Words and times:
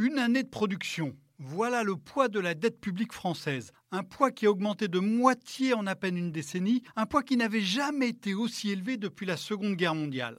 Une 0.00 0.20
année 0.20 0.44
de 0.44 0.48
production. 0.48 1.16
Voilà 1.40 1.82
le 1.82 1.96
poids 1.96 2.28
de 2.28 2.38
la 2.38 2.54
dette 2.54 2.80
publique 2.80 3.12
française. 3.12 3.72
Un 3.90 4.04
poids 4.04 4.30
qui 4.30 4.46
a 4.46 4.50
augmenté 4.52 4.86
de 4.86 5.00
moitié 5.00 5.74
en 5.74 5.88
à 5.88 5.96
peine 5.96 6.16
une 6.16 6.30
décennie, 6.30 6.84
un 6.94 7.04
poids 7.04 7.24
qui 7.24 7.36
n'avait 7.36 7.62
jamais 7.62 8.10
été 8.10 8.32
aussi 8.32 8.70
élevé 8.70 8.96
depuis 8.96 9.26
la 9.26 9.36
Seconde 9.36 9.74
Guerre 9.74 9.96
mondiale. 9.96 10.38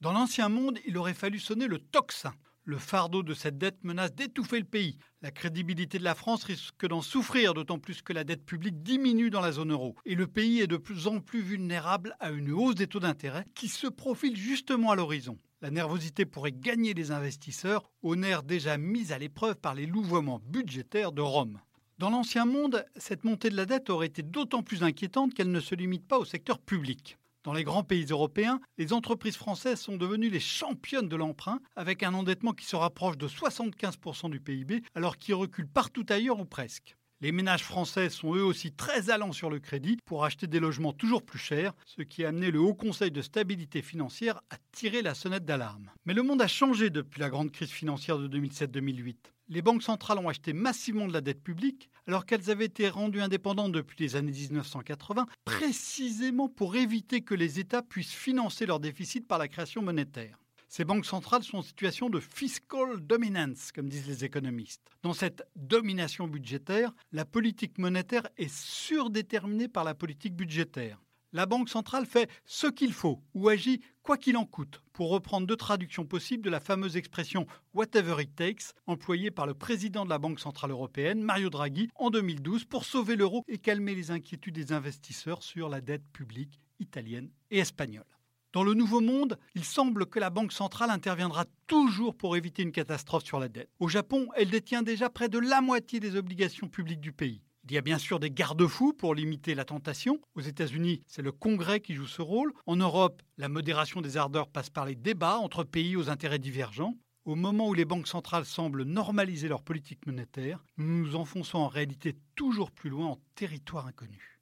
Dans 0.00 0.12
l'ancien 0.12 0.48
monde, 0.48 0.78
il 0.86 0.96
aurait 0.96 1.12
fallu 1.12 1.40
sonner 1.40 1.66
le 1.66 1.80
tocsin. 1.80 2.32
Le 2.62 2.78
fardeau 2.78 3.24
de 3.24 3.34
cette 3.34 3.58
dette 3.58 3.82
menace 3.82 4.14
d'étouffer 4.14 4.60
le 4.60 4.64
pays. 4.64 4.96
La 5.22 5.32
crédibilité 5.32 5.98
de 5.98 6.04
la 6.04 6.14
France 6.14 6.44
risque 6.44 6.86
d'en 6.86 7.02
souffrir, 7.02 7.52
d'autant 7.52 7.80
plus 7.80 8.02
que 8.02 8.12
la 8.12 8.22
dette 8.22 8.46
publique 8.46 8.80
diminue 8.80 9.30
dans 9.30 9.40
la 9.40 9.50
zone 9.50 9.72
euro. 9.72 9.96
Et 10.06 10.14
le 10.14 10.28
pays 10.28 10.60
est 10.60 10.68
de 10.68 10.76
plus 10.76 11.08
en 11.08 11.18
plus 11.18 11.42
vulnérable 11.42 12.14
à 12.20 12.30
une 12.30 12.52
hausse 12.52 12.76
des 12.76 12.86
taux 12.86 13.00
d'intérêt 13.00 13.44
qui 13.56 13.66
se 13.66 13.88
profile 13.88 14.36
justement 14.36 14.92
à 14.92 14.94
l'horizon. 14.94 15.36
La 15.62 15.70
nervosité 15.70 16.24
pourrait 16.24 16.52
gagner 16.52 16.94
les 16.94 17.10
investisseurs, 17.10 17.90
au 18.00 18.16
nerf 18.16 18.42
déjà 18.42 18.78
mis 18.78 19.12
à 19.12 19.18
l'épreuve 19.18 19.56
par 19.56 19.74
les 19.74 19.84
louvoiements 19.84 20.40
budgétaires 20.46 21.12
de 21.12 21.20
Rome. 21.20 21.60
Dans 21.98 22.08
l'ancien 22.08 22.46
monde, 22.46 22.86
cette 22.96 23.24
montée 23.24 23.50
de 23.50 23.56
la 23.56 23.66
dette 23.66 23.90
aurait 23.90 24.06
été 24.06 24.22
d'autant 24.22 24.62
plus 24.62 24.82
inquiétante 24.82 25.34
qu'elle 25.34 25.50
ne 25.50 25.60
se 25.60 25.74
limite 25.74 26.08
pas 26.08 26.18
au 26.18 26.24
secteur 26.24 26.58
public. 26.58 27.18
Dans 27.44 27.52
les 27.52 27.62
grands 27.62 27.84
pays 27.84 28.06
européens, 28.06 28.58
les 28.78 28.94
entreprises 28.94 29.36
françaises 29.36 29.80
sont 29.80 29.98
devenues 29.98 30.30
les 30.30 30.40
championnes 30.40 31.10
de 31.10 31.16
l'emprunt, 31.16 31.60
avec 31.76 32.02
un 32.02 32.14
endettement 32.14 32.54
qui 32.54 32.64
se 32.64 32.76
rapproche 32.76 33.18
de 33.18 33.28
75% 33.28 34.30
du 34.30 34.40
PIB, 34.40 34.82
alors 34.94 35.18
qu'il 35.18 35.34
recule 35.34 35.68
partout 35.68 36.06
ailleurs 36.08 36.40
ou 36.40 36.46
presque. 36.46 36.96
Les 37.22 37.32
ménages 37.32 37.64
français 37.64 38.08
sont 38.08 38.34
eux 38.34 38.42
aussi 38.42 38.72
très 38.72 39.10
allants 39.10 39.32
sur 39.32 39.50
le 39.50 39.58
crédit 39.58 39.98
pour 40.06 40.24
acheter 40.24 40.46
des 40.46 40.58
logements 40.58 40.94
toujours 40.94 41.22
plus 41.22 41.38
chers, 41.38 41.74
ce 41.84 42.00
qui 42.00 42.24
a 42.24 42.28
amené 42.28 42.50
le 42.50 42.60
Haut 42.60 42.74
Conseil 42.74 43.10
de 43.10 43.20
stabilité 43.20 43.82
financière 43.82 44.40
à 44.48 44.56
tirer 44.72 45.02
la 45.02 45.14
sonnette 45.14 45.44
d'alarme. 45.44 45.90
Mais 46.06 46.14
le 46.14 46.22
monde 46.22 46.40
a 46.40 46.48
changé 46.48 46.88
depuis 46.88 47.20
la 47.20 47.28
grande 47.28 47.50
crise 47.50 47.70
financière 47.70 48.18
de 48.18 48.26
2007-2008 48.38 49.16
les 49.50 49.62
banques 49.62 49.82
centrales 49.82 50.18
ont 50.18 50.28
acheté 50.28 50.52
massivement 50.52 51.08
de 51.08 51.12
la 51.12 51.20
dette 51.20 51.42
publique, 51.42 51.90
alors 52.06 52.24
qu'elles 52.24 52.50
avaient 52.50 52.66
été 52.66 52.88
rendues 52.88 53.20
indépendantes 53.20 53.72
depuis 53.72 53.96
les 53.98 54.16
années 54.16 54.30
1980, 54.30 55.26
précisément 55.44 56.48
pour 56.48 56.76
éviter 56.76 57.20
que 57.20 57.34
les 57.34 57.58
États 57.58 57.82
puissent 57.82 58.14
financer 58.14 58.64
leur 58.64 58.78
déficit 58.78 59.26
par 59.26 59.38
la 59.38 59.48
création 59.48 59.82
monétaire. 59.82 60.39
Ces 60.70 60.84
banques 60.84 61.04
centrales 61.04 61.42
sont 61.42 61.58
en 61.58 61.62
situation 61.62 62.08
de 62.08 62.20
fiscal 62.20 63.00
dominance, 63.00 63.72
comme 63.72 63.88
disent 63.88 64.06
les 64.06 64.24
économistes. 64.24 64.88
Dans 65.02 65.12
cette 65.12 65.42
domination 65.56 66.28
budgétaire, 66.28 66.94
la 67.10 67.24
politique 67.24 67.76
monétaire 67.76 68.28
est 68.36 68.54
surdéterminée 68.54 69.68
par 69.68 69.84
la 69.84 69.94
politique 69.94 70.36
budgétaire 70.36 70.98
la 71.32 71.46
Banque 71.46 71.68
centrale 71.68 72.06
fait 72.06 72.28
ce 72.44 72.66
qu'il 72.66 72.92
faut 72.92 73.22
ou 73.34 73.48
agit 73.48 73.80
quoi 74.02 74.16
qu'il 74.16 74.36
en 74.36 74.44
coûte, 74.44 74.82
pour 74.92 75.10
reprendre 75.10 75.46
deux 75.46 75.56
traductions 75.56 76.04
possibles 76.04 76.42
de 76.42 76.50
la 76.50 76.60
fameuse 76.60 76.96
expression 76.96 77.46
whatever 77.74 78.20
it 78.20 78.34
takes, 78.34 78.74
employée 78.86 79.30
par 79.30 79.46
le 79.46 79.54
président 79.54 80.04
de 80.04 80.10
la 80.10 80.18
Banque 80.18 80.40
centrale 80.40 80.72
européenne, 80.72 81.22
Mario 81.22 81.50
Draghi, 81.50 81.88
en 81.94 82.10
2012 82.10 82.64
pour 82.64 82.84
sauver 82.84 83.16
l'euro 83.16 83.44
et 83.46 83.58
calmer 83.58 83.94
les 83.94 84.10
inquiétudes 84.10 84.54
des 84.54 84.72
investisseurs 84.72 85.42
sur 85.42 85.68
la 85.68 85.80
dette 85.80 86.06
publique 86.12 86.58
italienne 86.80 87.30
et 87.50 87.58
espagnole. 87.58 88.04
Dans 88.52 88.64
le 88.64 88.74
Nouveau 88.74 89.00
Monde, 89.00 89.38
il 89.54 89.64
semble 89.64 90.06
que 90.06 90.18
la 90.18 90.28
Banque 90.28 90.52
centrale 90.52 90.90
interviendra 90.90 91.44
toujours 91.68 92.16
pour 92.16 92.36
éviter 92.36 92.62
une 92.62 92.72
catastrophe 92.72 93.24
sur 93.24 93.38
la 93.38 93.48
dette. 93.48 93.70
Au 93.78 93.86
Japon, 93.86 94.26
elle 94.34 94.50
détient 94.50 94.82
déjà 94.82 95.08
près 95.08 95.28
de 95.28 95.38
la 95.38 95.60
moitié 95.60 96.00
des 96.00 96.16
obligations 96.16 96.66
publiques 96.66 97.00
du 97.00 97.12
pays. 97.12 97.42
Il 97.68 97.72
y 97.72 97.78
a 97.78 97.80
bien 97.80 97.98
sûr 97.98 98.18
des 98.18 98.32
garde-fous 98.32 98.92
pour 98.92 99.14
limiter 99.14 99.54
la 99.54 99.64
tentation. 99.64 100.18
Aux 100.34 100.40
États-Unis, 100.40 101.00
c'est 101.06 101.22
le 101.22 101.30
Congrès 101.30 101.78
qui 101.78 101.94
joue 101.94 102.08
ce 102.08 102.22
rôle. 102.22 102.52
En 102.66 102.74
Europe, 102.74 103.22
la 103.38 103.48
modération 103.48 104.00
des 104.00 104.16
ardeurs 104.16 104.48
passe 104.48 104.68
par 104.68 104.84
les 104.84 104.96
débats 104.96 105.38
entre 105.38 105.62
pays 105.62 105.94
aux 105.94 106.10
intérêts 106.10 106.40
divergents. 106.40 106.96
Au 107.24 107.36
moment 107.36 107.68
où 107.68 107.74
les 107.74 107.84
banques 107.84 108.08
centrales 108.08 108.46
semblent 108.46 108.82
normaliser 108.82 109.46
leur 109.46 109.62
politique 109.62 110.04
monétaire, 110.06 110.64
nous 110.76 111.06
nous 111.06 111.14
enfonçons 111.14 111.58
en 111.58 111.68
réalité 111.68 112.16
toujours 112.34 112.72
plus 112.72 112.90
loin 112.90 113.06
en 113.06 113.20
territoire 113.36 113.86
inconnu. 113.86 114.39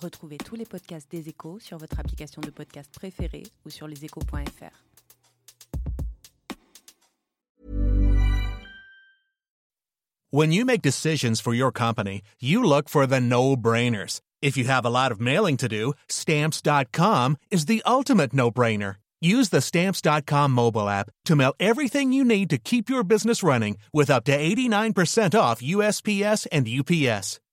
Retrouvez 0.00 0.38
tous 0.38 0.54
les 0.54 0.64
podcasts 0.64 1.10
des 1.10 1.28
échos 1.28 1.58
sur 1.58 1.76
votre 1.78 1.98
application 1.98 2.40
de 2.40 2.50
podcast 2.50 2.88
préférée 2.94 3.42
ou 3.66 3.70
sur 3.70 3.88
leséchos.fr. 3.88 4.84
When 10.30 10.52
you 10.52 10.64
make 10.64 10.82
decisions 10.82 11.40
for 11.40 11.54
your 11.54 11.72
company, 11.72 12.22
you 12.38 12.62
look 12.62 12.88
for 12.88 13.06
the 13.06 13.18
no-brainers. 13.18 14.20
If 14.40 14.56
you 14.56 14.64
have 14.64 14.84
a 14.84 14.90
lot 14.90 15.10
of 15.10 15.20
mailing 15.20 15.56
to 15.56 15.68
do, 15.68 15.94
stamps.com 16.08 17.38
is 17.50 17.64
the 17.64 17.82
ultimate 17.86 18.32
no-brainer. 18.32 18.96
Use 19.20 19.48
the 19.48 19.60
stamps.com 19.60 20.52
mobile 20.52 20.88
app 20.88 21.10
to 21.24 21.34
mail 21.34 21.54
everything 21.58 22.12
you 22.12 22.24
need 22.24 22.50
to 22.50 22.58
keep 22.58 22.88
your 22.88 23.02
business 23.02 23.42
running 23.42 23.78
with 23.92 24.10
up 24.10 24.24
to 24.24 24.38
89% 24.38 25.38
off 25.38 25.60
USPS 25.60 26.46
and 26.52 26.68
UPS. 26.68 27.40